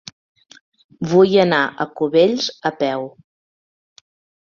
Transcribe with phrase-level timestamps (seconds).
[1.11, 3.09] Vull anar a Cubells a peu.